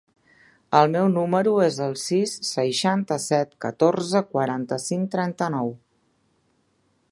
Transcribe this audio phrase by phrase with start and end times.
[0.77, 5.73] El meu número es el sis, seixanta-set, catorze, quaranta-cinc, trenta-nou.